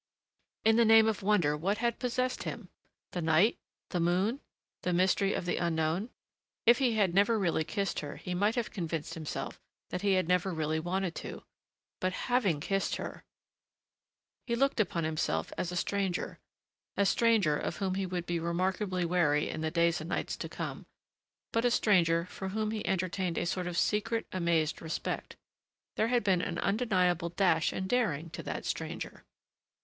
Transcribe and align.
In 0.65 0.77
the 0.77 0.83
name 0.83 1.07
of 1.07 1.21
wonder, 1.21 1.55
what 1.55 1.77
had 1.77 1.99
possessed 1.99 2.41
him? 2.41 2.69
The 3.11 3.21
night? 3.21 3.59
The 3.91 3.99
moon? 3.99 4.39
The 4.81 4.93
mystery 4.93 5.35
of 5.35 5.45
the 5.45 5.57
unknown?... 5.57 6.09
If 6.65 6.79
he 6.79 6.93
had 6.95 7.13
never 7.13 7.37
really 7.37 7.63
kissed 7.63 7.99
her 7.99 8.15
he 8.15 8.33
might 8.33 8.55
have 8.55 8.71
convinced 8.71 9.13
himself 9.13 9.59
that 9.91 10.01
he 10.01 10.13
had 10.13 10.27
never 10.27 10.51
really 10.55 10.79
wanted 10.79 11.13
to. 11.17 11.43
But 11.99 12.13
having 12.13 12.59
kissed 12.59 12.95
her! 12.95 13.25
He 14.47 14.55
looked 14.55 14.79
upon 14.79 15.03
himself 15.03 15.53
as 15.55 15.71
a 15.71 15.75
stranger. 15.75 16.39
A 16.97 17.05
stranger 17.05 17.55
of 17.55 17.77
whom 17.77 17.93
he 17.93 18.07
would 18.07 18.25
be 18.25 18.39
remarkably 18.39 19.05
wary, 19.05 19.49
in 19.49 19.61
the 19.61 19.69
days 19.69 20.01
and 20.01 20.09
nights 20.09 20.35
to 20.37 20.49
come... 20.49 20.87
but 21.51 21.63
a 21.63 21.69
stranger 21.69 22.25
for 22.25 22.49
whom 22.49 22.71
he 22.71 22.83
entertained 22.87 23.37
a 23.37 23.45
sort 23.45 23.67
of 23.67 23.77
secret, 23.77 24.25
amazed 24.31 24.81
respect. 24.81 25.35
There 25.95 26.07
had 26.07 26.23
been 26.23 26.41
an 26.41 26.57
undeniable 26.57 27.29
dash 27.29 27.71
and 27.71 27.87
daring 27.87 28.31
to 28.31 28.41
that 28.41 28.65
stranger.... 28.65 29.25